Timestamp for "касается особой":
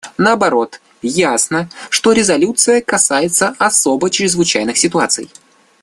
2.81-4.09